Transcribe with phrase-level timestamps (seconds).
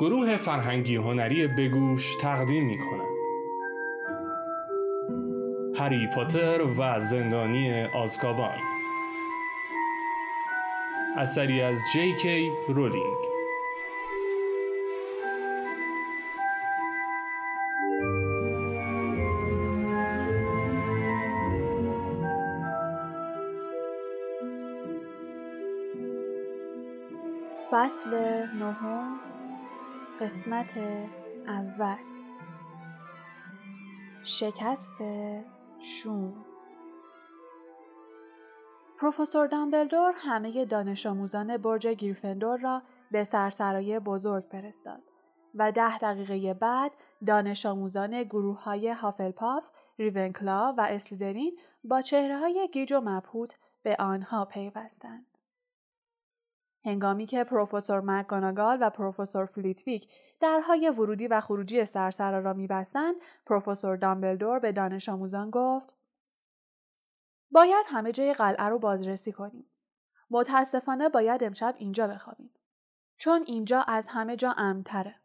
[0.00, 3.18] گروه فرهنگی هنری بگوش تقدیم می کنند.
[5.78, 8.58] هری پاتر و زندانی آزکابان.
[11.16, 13.16] اثری از جی کی رولینگ.
[27.70, 28.14] فصل
[28.58, 29.27] نهم.
[30.20, 30.78] قسمت
[31.46, 31.96] اول
[34.24, 35.02] شکست
[35.78, 36.44] شوم
[39.00, 45.02] پروفسور دامبلدور همه دانش آموزان برج گریفندور را به سرسرای بزرگ فرستاد
[45.54, 46.92] و ده دقیقه بعد
[47.26, 53.96] دانش آموزان گروه های هافلپاف، ریونکلا و اسلیدرین با چهره های گیج و مبهوت به
[53.98, 55.38] آنها پیوستند.
[56.84, 60.08] هنگامی که پروفسور مکگاناگال و پروفسور فلیتویک
[60.40, 63.14] درهای ورودی و خروجی سرسرا را میبستند
[63.46, 65.96] پروفسور دامبلدور به دانش آموزان گفت
[67.50, 69.66] باید همه جای قلعه رو بازرسی کنیم.
[70.30, 72.50] متاسفانه باید امشب اینجا بخوابیم.
[73.16, 75.17] چون اینجا از همه جا امتره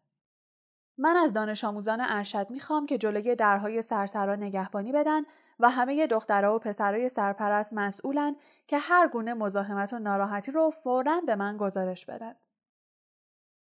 [0.98, 5.22] من از دانش آموزان ارشد می‌خوام که جلوی درهای سرسرا نگهبانی بدن
[5.60, 8.36] و همه دخترها و پسرای سرپرست مسئولن
[8.68, 12.36] که هر گونه مزاحمت و ناراحتی رو فوراً به من گزارش بدن.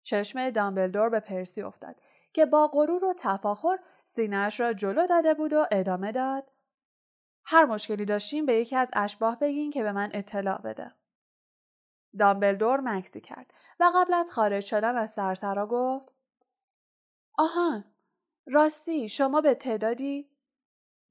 [0.03, 1.95] چشم دامبلدور به پرسی افتاد
[2.33, 6.51] که با غرور و تفاخر سینهاش را جلو داده بود و ادامه داد.
[7.45, 10.91] هر مشکلی داشتیم به یکی از اشباه بگین که به من اطلاع بده.
[12.19, 16.16] دامبلدور مکسی کرد و قبل از خارج شدن از سرسرا گفت
[17.37, 17.83] آهان
[18.47, 20.29] راستی شما به تعدادی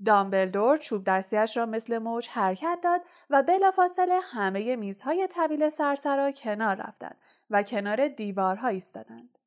[0.05, 6.77] دامبلدور چوب دستیش را مثل موج حرکت داد و بلافاصله همه میزهای طویل سرسرا کنار
[6.77, 7.17] رفتند
[7.51, 9.39] و کنار دیوارها ایستادند.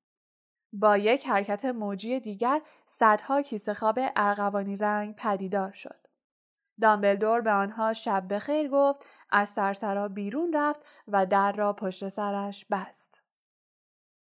[0.74, 6.08] با یک حرکت موجی دیگر صدها کیسه خواب ارغوانی رنگ پدیدار شد.
[6.82, 12.66] دامبلدور به آنها شب بخیر گفت از سرسرا بیرون رفت و در را پشت سرش
[12.66, 13.29] بست.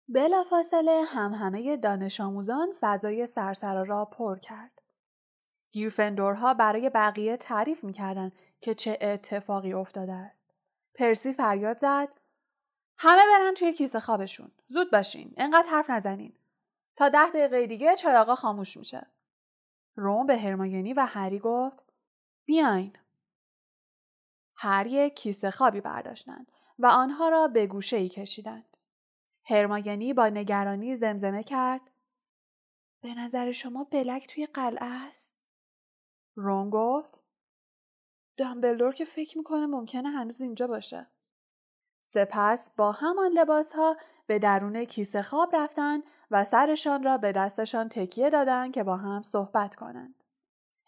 [0.10, 4.82] بلافاصله هم همه دانش آموزان فضای سرسرا را پر کرد.
[5.72, 8.32] گیرفندورها برای بقیه تعریف می‌کردند
[8.62, 10.54] که چه اتفاقی افتاده است.
[10.96, 12.10] پرسی فریاد زد
[12.98, 14.52] همه برن توی کیسه خوابشون.
[14.68, 15.34] زود باشین.
[15.38, 16.34] انقدر حرف نزنین.
[16.96, 19.08] تا ده دقیقه دیگه چراغا خاموش میشه.
[19.96, 21.86] روم به هرماینی و هری گفت
[22.46, 22.94] بیاین.
[24.56, 28.67] هر یک کیسه خوابی برداشتند و آنها را به گوشه ای کشیدند.
[29.50, 31.82] هرماینی با نگرانی زمزمه کرد
[33.02, 35.38] به نظر شما بلک توی قلعه است؟
[36.36, 37.24] رون گفت
[38.38, 41.08] دامبلدور که فکر می‌کنه ممکنه هنوز اینجا باشه.
[42.02, 43.98] سپس با همان لباس ها
[44.28, 46.00] به درون کیسه خواب رفتن
[46.32, 50.24] و سرشان را به دستشان تکیه دادن که با هم صحبت کنند.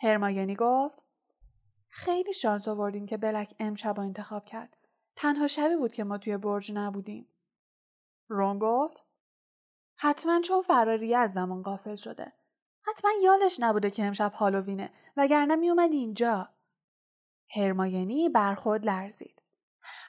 [0.02, 1.04] هرماینی گفت
[1.90, 4.78] خیلی شانس آوردیم که بلک امشب انتخاب کرد.
[5.16, 7.28] تنها شبی بود که ما توی برج نبودیم.
[8.30, 9.06] رون گفت
[9.96, 12.34] حتما چون فراریه از زمان قافل شده.
[12.82, 16.50] حتما یادش نبوده که امشب هالووینه وگرنه میومد اینجا.
[17.56, 19.42] هرماینی بر خود لرزید.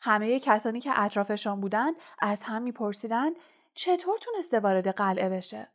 [0.03, 3.37] همه کسانی که اطرافشان بودند از هم میپرسیدند
[3.75, 5.73] چطور تونسته وارد قلعه بشه.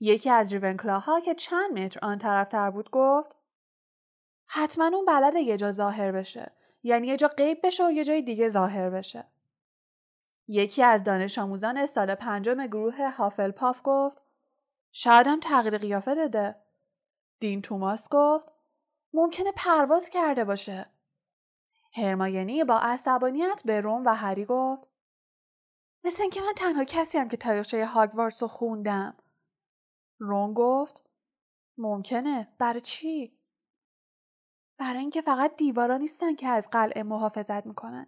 [0.00, 3.36] یکی از ریونکلاها که چند متر آن طرفتر بود گفت
[4.46, 6.52] حتما اون بلده یه جا ظاهر بشه.
[6.82, 9.24] یعنی یه جا غیب بشه و یه جای دیگه ظاهر بشه.
[10.48, 14.22] یکی از دانش آموزان سال پنجم گروه هافلپاف گفت
[14.92, 16.56] شاید هم تغییر قیافه داده.
[17.40, 18.52] دین توماس گفت
[19.12, 20.86] ممکنه پرواز کرده باشه.
[21.92, 24.88] هرماینی با عصبانیت به روم و هری گفت
[26.04, 29.16] مثل اینکه من تنها کسی هم که تاریخچه هاگوارتس رو خوندم.
[30.18, 31.02] رون گفت
[31.78, 32.48] ممکنه.
[32.58, 33.38] برای چی؟
[34.78, 38.06] برای اینکه فقط دیوارا نیستن که از قلعه محافظت می‌کنن.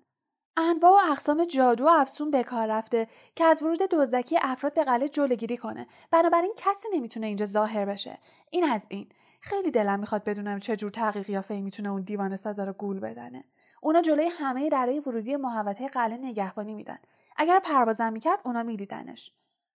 [0.61, 4.85] انواع و اقسام جادو و افسون به کار رفته که از ورود دزدکی افراد به
[4.85, 5.87] قلعه جلوگیری کنه.
[6.11, 8.19] بنابراین کسی نمی‌تونه اینجا ظاهر بشه.
[8.51, 9.09] این از این.
[9.41, 13.45] خیلی دلم می‌خواد بدونم چه جور تغییر قیافه می‌تونه اون دیوانه سازا رو گول بزنه.
[13.83, 16.99] اونا جلوی همه درای ورودی محوطه قلعه نگهبانی میدن.
[17.37, 19.33] اگر پروازم می‌کرد اونا میدیدنش.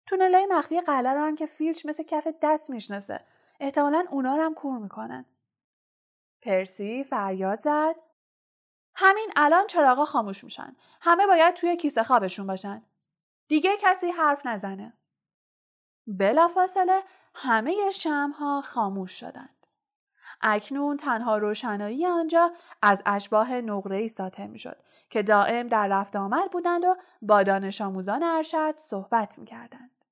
[0.07, 3.21] تونلای مخفی قلعه رو هم که فیلچ مثل کف دست می‌شناسه.
[3.61, 5.25] احتمالا اونا رو هم کور می‌کنن.
[6.43, 7.95] پرسی فریاد زد.
[9.03, 10.77] همین الان چراغا خاموش میشن.
[11.01, 12.83] همه باید توی کیسه خوابشون باشن.
[13.49, 14.93] دیگه کسی حرف نزنه.
[16.07, 17.03] بلافاصله
[17.35, 19.67] همه شمها خاموش شدند.
[20.41, 22.53] اکنون تنها روشنایی آنجا
[22.83, 24.77] از اشباه نقره‌ای ساطع می‌شد
[25.11, 30.05] که دائم در رفت آمد بودند و با دانش آموزان ارشد صحبت می‌کردند.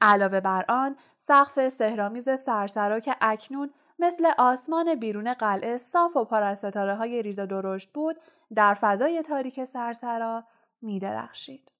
[0.00, 6.42] علاوه بر آن سقف سهرامیز سرسرا که اکنون مثل آسمان بیرون قلعه صاف و پر
[6.42, 8.16] از ستاره های ریز و درشت بود
[8.54, 10.44] در فضای تاریک سرسرا
[10.82, 11.72] می درخشید.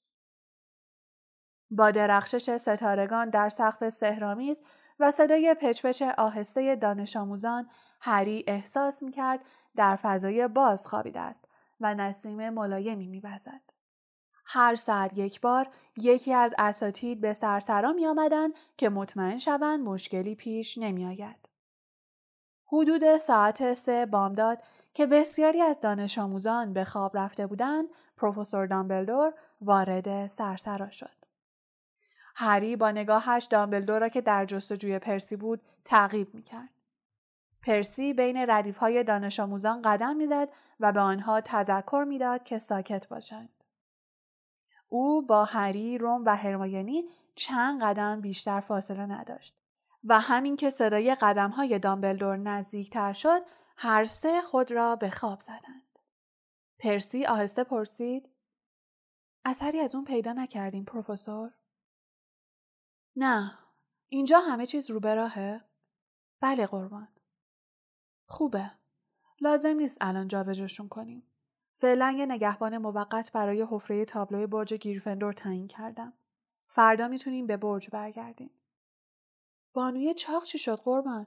[1.71, 4.63] با درخشش ستارگان در سقف سهرامیز
[5.01, 7.69] و صدای پچپچ آهسته دانش آموزان
[8.01, 9.41] هری احساس می کرد
[9.77, 11.49] در فضای باز خوابیده است
[11.81, 13.61] و نسیم ملایمی می بزد.
[14.47, 20.35] هر ساعت یک بار یکی از اساتید به سرسرا می آمدن که مطمئن شوند مشکلی
[20.35, 21.54] پیش نمی آید.
[22.67, 24.63] حدود ساعت سه بامداد
[24.95, 31.25] که بسیاری از دانش آموزان به خواب رفته بودند، پروفسور دامبلدور وارد سرسرا شد.
[32.37, 36.69] هری با نگاهش دامبلدور را که در جستجوی پرسی بود تعقیب می‌کرد.
[37.63, 40.49] پرسی بین ردیف های دانش آموزان قدم می‌زد
[40.81, 43.65] و به آنها تذکر می‌داد که ساکت باشند.
[44.89, 49.64] او با هری، روم و هرماینی چند قدم بیشتر فاصله نداشت
[50.05, 53.43] و همین که صدای قدم های دامبلدور نزدیکتر شد
[53.77, 55.99] هر سه خود را به خواب زدند.
[56.79, 58.29] پرسی آهسته پرسید
[59.45, 61.55] اثری از اون پیدا نکردیم پروفسور؟
[63.17, 63.59] نه
[64.09, 65.65] اینجا همه چیز رو راهه؟
[66.41, 67.09] بله قربان
[68.27, 68.71] خوبه
[69.41, 71.23] لازم نیست الان جابجاشون کنیم
[71.75, 76.13] فعلا یه نگهبان موقت برای حفره تابلوی برج گیرفندور تعیین کردم
[76.67, 78.51] فردا می‌تونیم به برج برگردیم
[79.75, 81.27] بانوی چاق چی شد قربان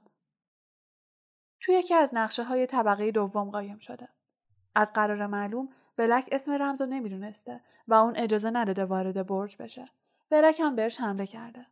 [1.60, 4.08] توی یکی از نقشه های طبقه دوم قایم شده
[4.74, 9.90] از قرار معلوم بلک اسم رمز رو نمی‌دونسته و اون اجازه نداده وارد برج بشه
[10.30, 11.66] بلک هم بهش حمله کرده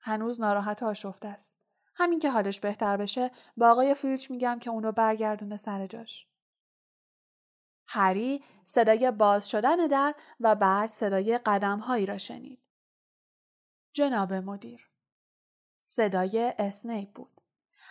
[0.00, 1.58] هنوز ناراحت و آشفته است.
[1.94, 6.26] همین که حالش بهتر بشه با آقای فیلچ میگم که اونو برگردونه سر جاش.
[7.86, 12.62] هری صدای باز شدن در و بعد صدای قدم هایی را شنید.
[13.92, 14.89] جناب مدیر.
[15.82, 17.40] صدای اسنیپ بود.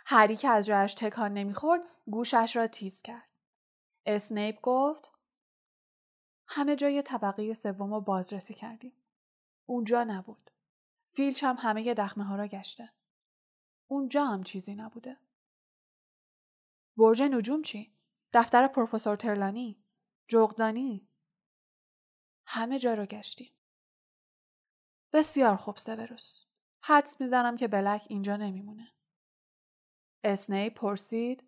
[0.06, 3.30] هری که از جایش تکان نمی‌خورد گوشش را تیز کرد.
[4.06, 5.12] اسنیپ گفت
[6.48, 8.94] همه جای طبقه سوم رو بازرسی کردیم.
[9.66, 10.52] اونجا نبود.
[11.06, 12.94] فیلچ هم همه دخمه ها را گشته.
[13.88, 15.18] اونجا هم چیزی نبوده.
[16.98, 17.96] برج نجوم چی؟
[18.34, 19.84] دفتر پروفسور ترلانی؟
[20.28, 21.10] جغدانی؟
[22.46, 23.52] همه جا را گشتیم.
[25.14, 26.49] بسیار خوب سوروس.
[26.82, 28.92] حدس می‌زنم که بلک اینجا نمیمونه.
[30.24, 31.44] اسنی پرسید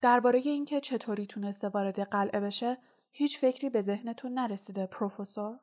[0.00, 2.78] درباره اینکه چطوری تونسته وارد قلعه بشه
[3.10, 5.60] هیچ فکری به ذهنتون نرسیده پروفسور؟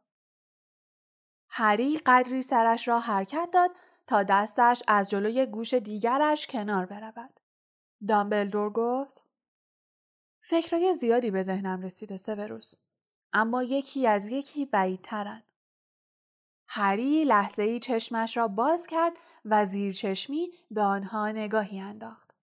[1.50, 3.72] هری قدری سرش را حرکت داد
[4.08, 7.40] تا دستش از جلوی گوش دیگرش کنار برود.
[8.08, 9.26] دامبلدور گفت
[10.42, 12.74] فکرای زیادی به ذهنم رسیده سوروس.
[13.34, 15.44] اما یکی از یکی بعیدترن.
[16.68, 19.14] هری لحظه ای چشمش را باز کرد
[19.46, 22.36] و زیر چشمی به آنها نگاهی انداخت.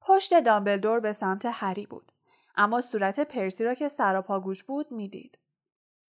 [0.00, 2.12] پشت دامبلدور به سمت هری بود.
[2.56, 5.38] اما صورت پرسی را که سراپا گوش بود می‌دید.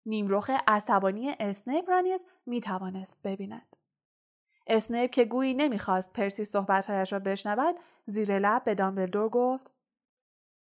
[0.06, 3.76] نیمرخ عصبانی اسنیپ را نیز می توانست ببیند.
[4.66, 9.72] اسنیپ که گویی نمی‌خواست پرسی صحبتهایش را بشنود زیر لب به دامبلدور گفت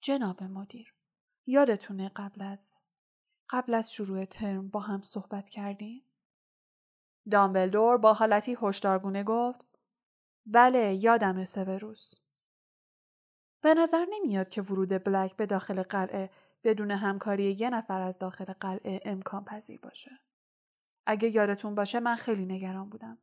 [0.01, 0.95] جناب مدیر
[1.47, 2.81] یادتونه قبل از
[3.51, 6.03] قبل از شروع ترم با هم صحبت کردیم؟
[7.31, 9.67] دامبلدور با حالتی هشدارگونه گفت
[10.47, 12.15] بله یادم سوروس.
[13.61, 16.31] به نظر نمیاد که ورود بلک به داخل قلعه
[16.65, 20.11] بدون همکاری یه نفر از داخل قلعه امکان پذیر باشه.
[21.07, 23.19] اگه یادتون باشه من خیلی نگران بودم.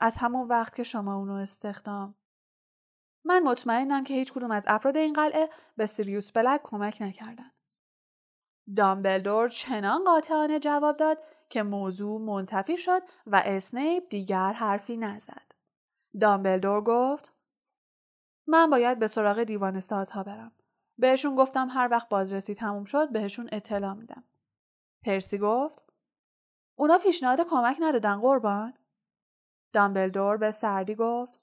[0.00, 2.14] از همون وقت که شما اونو استخدام
[3.24, 7.50] من مطمئنم که هیچ کدوم از افراد این قلعه به سیریوس بلک کمک نکردن.
[8.76, 11.18] دامبلدور چنان قاطعانه جواب داد
[11.50, 15.52] که موضوع منتفی شد و اسنیپ دیگر حرفی نزد.
[16.20, 17.34] دامبلدور گفت
[18.46, 20.52] من باید به سراغ دیوان سازها برم.
[20.98, 24.24] بهشون گفتم هر وقت بازرسی تموم شد بهشون اطلاع میدم.
[25.04, 25.84] پرسی گفت
[26.74, 28.74] اونا پیشنهاد کمک ندادن قربان؟
[29.72, 31.40] دامبلدور به سردی گفت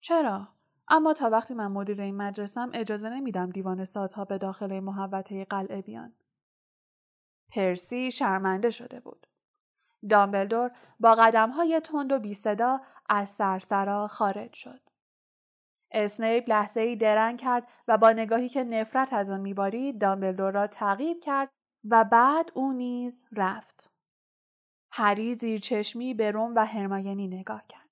[0.00, 0.48] چرا؟
[0.88, 5.82] اما تا وقتی من مدیر این مدرسم اجازه نمیدم دیوان سازها به داخل محوطه قلعه
[5.82, 6.12] بیان.
[7.54, 9.26] پرسی شرمنده شده بود.
[10.08, 10.70] دامبلدور
[11.00, 14.80] با قدم های تند و بی صدا از سرسرا خارج شد.
[15.90, 20.66] اسنیپ لحظه ای درنگ کرد و با نگاهی که نفرت از آن میبارید دامبلدور را
[20.66, 21.48] تعقیب کرد
[21.90, 23.90] و بعد او نیز رفت.
[24.92, 27.88] هری زیر چشمی به روم و هرماینی نگاه کرد.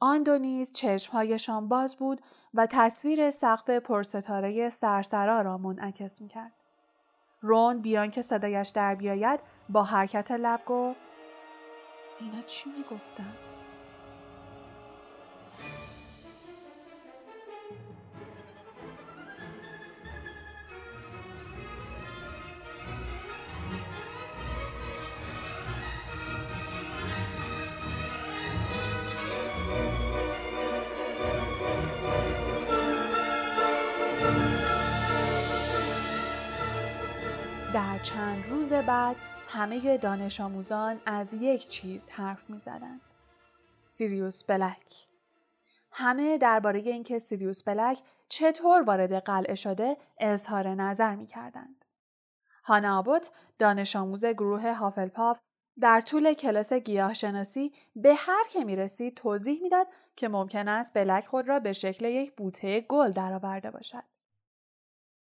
[0.00, 2.20] آن دو نیز چشمهایشان باز بود
[2.54, 6.55] و تصویر سقف پرستاره سرسرا را منعکس می‌کرد.
[7.40, 11.00] رون بیان که صدایش در بیاید با حرکت لب گفت
[12.20, 13.45] اینا چی می‌گفتن؟
[37.74, 39.16] در چند روز بعد
[39.48, 43.00] همه دانش آموزان از یک چیز حرف می زدن.
[43.84, 45.06] سیریوس بلک
[45.92, 51.84] همه درباره اینکه سیریوس بلک چطور وارد قلعه شده اظهار نظر می کردند.
[52.64, 55.40] هانا آبوت دانش آموز گروه هافلپاف
[55.80, 61.26] در طول کلاس گیاهشناسی به هر که می رسید توضیح می‌داد که ممکن است بلک
[61.26, 64.15] خود را به شکل یک بوته گل درآورده باشد.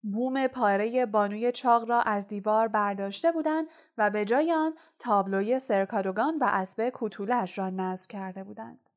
[0.02, 3.68] بوم پاره بانوی چاق را از دیوار برداشته بودند
[3.98, 8.90] و به جای آن تابلوی سرکادوگان و اسب کوتولش را نصب کرده بودند.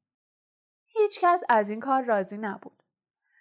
[0.88, 2.84] هیچکس از این کار راضی نبود.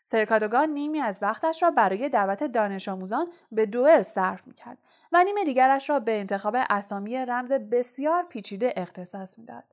[0.03, 4.79] سرکادوگان نیمی از وقتش را برای دعوت دانش آموزان به دوئل صرف می‌کرد
[5.13, 9.65] و نیم دیگرش را به انتخاب اسامی رمز بسیار پیچیده اختصاص می‌داد.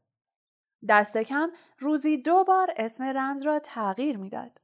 [0.90, 4.61] دست کم روزی دو بار اسم رمز را تغییر می‌داد.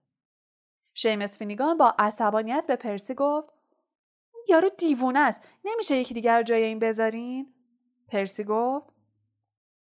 [1.00, 3.54] شیمس فینیگان با عصبانیت به پرسی گفت
[4.50, 5.42] یارو دیوونه است.
[5.66, 7.54] نمیشه یکی دیگر جای این بذارین؟
[8.08, 8.94] پرسی گفت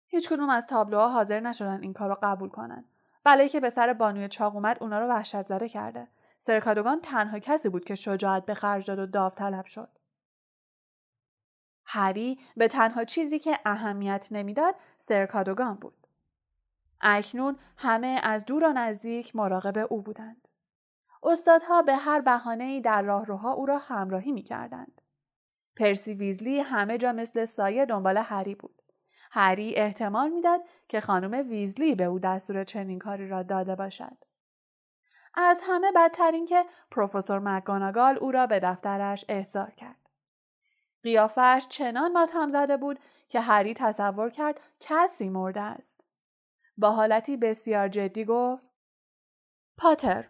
[0.07, 2.85] هیچ کدوم از تابلوها حاضر نشدن این کار رو قبول کنن.
[3.23, 6.07] بله که به سر بانوی چاق اومد اونا رو وحشت زده کرده.
[6.37, 9.89] سرکادوگان تنها کسی بود که شجاعت به خرج داد و داوطلب شد.
[11.85, 16.07] هری به تنها چیزی که اهمیت نمی‌داد سرکادوگان بود.
[17.01, 20.47] اکنون همه از دور و نزدیک مراقب او بودند.
[21.23, 25.01] استادها به هر بهانه‌ای در راهروها او را همراهی می کردند.
[25.75, 28.81] پرسی ویزلی همه جا مثل سایه دنبال هری بود.
[29.31, 34.17] هری احتمال می‌داد که خانم ویزلی به او دستور چنین کاری را داده باشد.
[35.33, 40.09] از همه بدتر این که پروفسور مکگوناگال او را به دفترش احضار کرد.
[41.03, 42.99] قیافش چنان ماتم زده بود
[43.29, 46.01] که هری تصور کرد کسی مرده است.
[46.77, 48.69] با حالتی بسیار جدی گفت
[49.77, 50.27] پاتر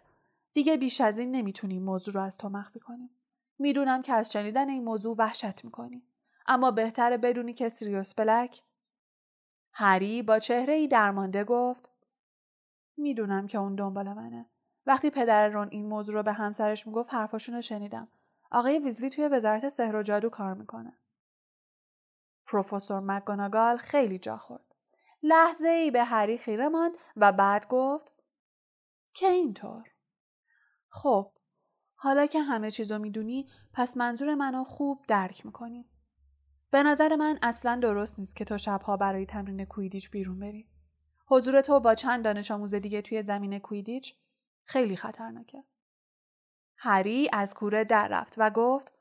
[0.54, 3.10] دیگه بیش از این نمی‌تونیم موضوع رو از تو مخفی کنیم.
[3.58, 6.02] می‌دونم که از شنیدن این موضوع وحشت می‌کنی.
[6.46, 8.62] اما بهتره بدونی که سیریوس بلک
[9.72, 11.90] هری با چهره ای درمانده گفت
[12.96, 14.46] می‌دونم که اون دنبال منه.
[14.86, 18.08] وقتی پدر رون این موضوع رو به همسرش می‌گفت حرفاشون رو شنیدم.
[18.50, 20.98] آقای ویزلی توی وزارت سحر و جادو کار می‌کنه.
[22.46, 24.74] پروفسور مکگوناگال خیلی جا خورد.
[25.22, 28.12] لحظه ای به هری خیره ماند و بعد گفت
[29.14, 29.91] که اینطور.
[30.94, 31.32] خب
[31.94, 35.88] حالا که همه چیزو می‌دونی پس منظور منو خوب درک می‌کنی.
[36.70, 40.68] به نظر من اصلا درست نیست که تو شبها برای تمرین کویدیچ بیرون بری.
[41.26, 44.16] حضور تو با چند دانش آموز دیگه توی زمین کویدیچ
[44.64, 45.64] خیلی خطرناکه.
[46.76, 48.92] هری از کوره در رفت و گفت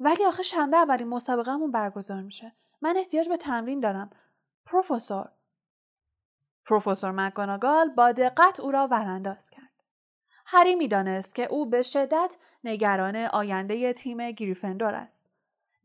[0.00, 2.52] ولی آخه شنبه اولین مسابقهمون برگزار میشه.
[2.80, 4.10] من احتیاج به تمرین دارم.
[4.64, 5.28] پروفسور.
[6.64, 9.71] پروفسور مکگوناگال با دقت او را ورانداز کرد.
[10.54, 15.26] هری می‌دانست که او به شدت نگران آینده تیم گریفندور است.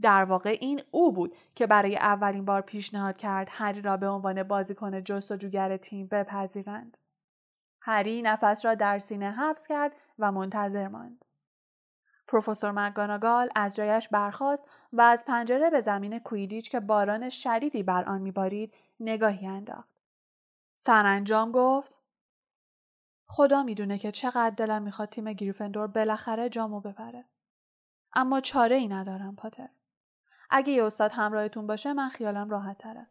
[0.01, 4.43] در واقع این او بود که برای اولین بار پیشنهاد کرد هری را به عنوان
[4.43, 6.97] بازیکن جستجوگر تیم بپذیرند.
[7.81, 11.25] هری نفس را در سینه حبس کرد و منتظر ماند.
[12.27, 18.03] پروفسور مکگوناگال از جایش برخاست و از پنجره به زمین کویدیچ که باران شدیدی بر
[18.03, 19.89] آن میبارید نگاهی انداخت.
[20.75, 22.00] سرانجام گفت
[23.27, 27.25] خدا می‌دونه که چقدر دلم می‌خواد تیم گریفندور بالاخره جامو ببره.
[28.13, 29.69] اما چاره ای ندارم پاتر.
[30.50, 33.07] اگه یه استاد همراهتون باشه من خیالم راحت تره.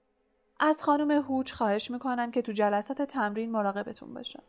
[0.60, 4.42] از خانم هوچ خواهش می‌کنم که تو جلسات تمرین مراقبتون باشه.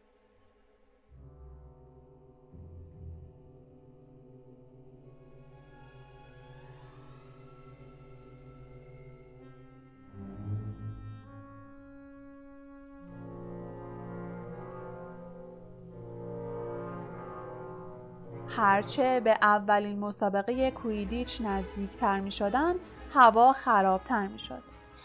[18.49, 22.75] هرچه به اولین مسابقه کویدیچ نزدیکتر می شدن
[23.13, 24.63] هوا خرابتر می شد.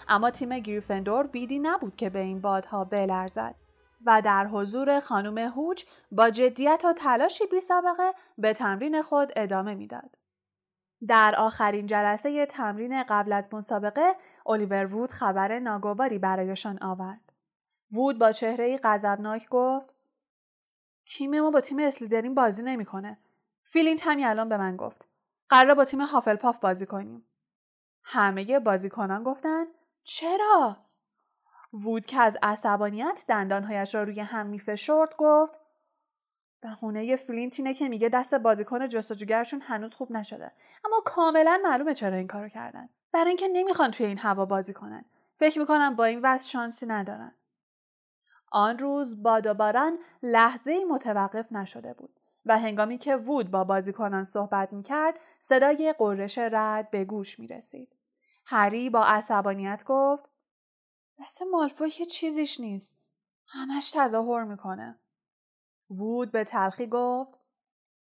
[0.08, 3.54] اما تیم گریفندور بیدی نبود که به این بادها بلرزد
[4.06, 9.74] و در حضور خانم هوچ با جدیت و تلاشی بی سابقه به تمرین خود ادامه
[9.74, 10.16] می‌داد.
[11.08, 14.14] در آخرین جلسه تمرین قبل از مسابقه
[14.46, 17.32] الیور وود خبر ناگواری برایشان آورد.
[17.92, 19.94] وود با چهره غضبناک گفت
[21.06, 23.18] تیم ما با تیم اسلیدرین بازی نمی‌کنه.
[23.72, 25.08] فلینت همین الان به من گفت.
[25.48, 27.26] قرار با تیم هافلپاف بازی کنیم.
[28.02, 29.64] همه بازیکنان گفتن
[30.04, 30.76] چرا؟
[31.72, 35.60] وود که از عصبانیت دندانهایش را روی هم میفشرد گفت
[36.60, 40.52] بهونه فلینت اینه که میگه دست بازیکن جستجوگرشون هنوز خوب نشده
[40.84, 45.04] اما کاملا معلومه چرا این کارو کردن برای اینکه نمی‌خوان توی این هوا بازی کنن
[45.38, 47.34] فکر می‌کنم با این وضع شانسی ندارن
[48.50, 54.24] آن روز باد و باران لحظه متوقف نشده بود و هنگامی که وود با بازیکنان
[54.24, 57.96] صحبت می‌کرد صدای غرش رعد به گوش می‌رسید.
[58.46, 60.30] هری با عصبانیت گفت
[61.20, 62.98] دست مالفوی که چیزیش نیست.
[63.46, 64.98] همش تظاهر می‌کنه.
[65.90, 67.38] وود به تلخی گفت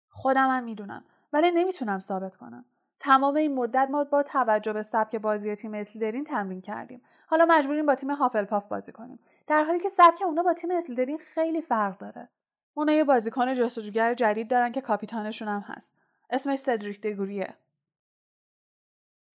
[0.10, 2.66] خودم هم می‌دونم ولی نمی‌تونم ثابت کنم.
[3.00, 7.02] تمام این مدت ما با توجه به سبک بازی تیم اسلیدرین تمرین کردیم.
[7.28, 9.20] حالا مجبوریم با تیم هافلپاف بازی کنیم.
[9.48, 12.30] در حالی که سبک اونا با تیم اسلیدرین خیلی فرق داره.
[12.78, 15.96] اونا یه بازیکن جستجوگر جدید دارن که کاپیتانشون هم هست.
[16.30, 17.58] اسمش سدریک دگوریه.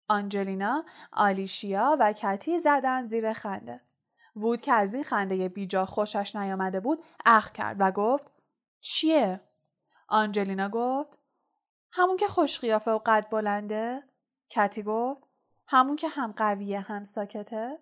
[0.08, 3.82] آنجلینا، آلیشیا و کتی زدن زیر خنده.
[4.36, 8.28] وود که از این خنده بیجا خوشش نیامده بود اخ کرد و گفت
[8.82, 9.42] چیه؟
[10.08, 11.20] آنجلینا گفت
[11.92, 14.04] همون که خوش قیافه و قد بلنده؟
[14.50, 15.24] کتی گفت
[15.68, 17.80] همون که هم قویه هم ساکته؟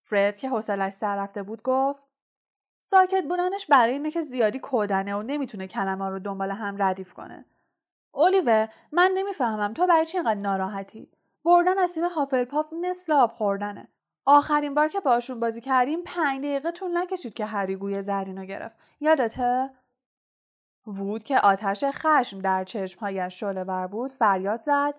[0.00, 2.09] فرد که حوصلش سر رفته بود گفت
[2.80, 7.44] ساکت بودنش برای اینه که زیادی کودنه و نمی‌تونه کلمه رو دنبال هم ردیف کنه.
[8.12, 11.10] اولیور من نمی‌فهمم تو برای چی اینقدر ناراحتی؟
[11.44, 13.88] بردن از تیم هافلپاف مثل آب خوردنه.
[14.24, 18.76] آخرین بار که باشون بازی کردیم پنج دقیقه طول نکشید که هری گوی زرینو گرفت.
[19.00, 19.70] یادته؟
[20.86, 24.94] وود که آتش خشم در چشمهایش شعله ور بود فریاد زد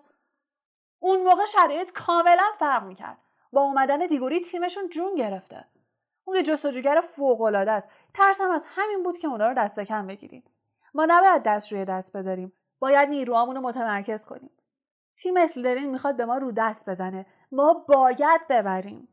[0.99, 3.17] اون موقع شرایط کاملا فرق می‌کرد
[3.53, 5.65] با اومدن دیگوری تیمشون جون گرفته
[6.25, 7.89] اون یه جستجوگر فوقالعاده است.
[8.13, 10.43] ترسم از همین بود که اونا رو دست کم بگیریم.
[10.93, 12.53] ما نباید دست روی دست بذاریم.
[12.79, 14.51] باید نیروهامون رو متمرکز کنیم.
[15.15, 17.25] تیم اسلیدرین می‌خواد به ما رو دست بزنه.
[17.51, 19.07] ما باید ببریم.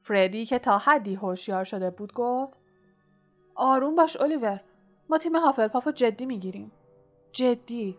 [0.00, 2.60] فردی که تا حدی هوشیار شده بود گفت
[3.54, 4.60] آروم باش الیور
[5.08, 6.72] ما تیم هافلپاف رو جدی می‌گیریم.
[7.32, 7.98] جدی.